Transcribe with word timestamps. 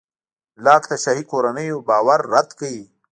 لاک 0.65 0.83
د 0.91 0.93
شاهي 1.03 1.23
کورنیو 1.31 1.77
باور 1.89 2.19
رد 2.33 2.49
کړ. 2.59 2.73